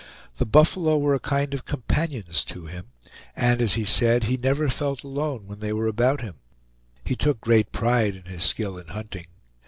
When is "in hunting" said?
8.79-9.27